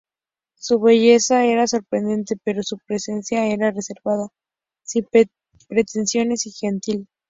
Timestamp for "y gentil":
6.47-7.07